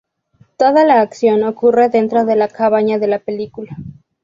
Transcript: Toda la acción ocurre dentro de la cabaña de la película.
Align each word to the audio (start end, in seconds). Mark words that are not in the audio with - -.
Toda 0.57 0.83
la 0.83 0.99
acción 0.99 1.43
ocurre 1.43 1.89
dentro 1.89 2.25
de 2.25 2.35
la 2.35 2.47
cabaña 2.47 2.97
de 2.97 3.05
la 3.05 3.19
película. 3.19 3.77